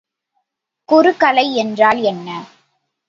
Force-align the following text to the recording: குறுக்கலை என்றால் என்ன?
குறுக்கலை 0.89 1.45
என்றால் 1.55 2.01
என்ன? 2.03 2.27